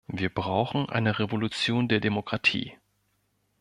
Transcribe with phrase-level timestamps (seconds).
[0.07, 2.75] Wir brauchen eine Revolution der Demokratie!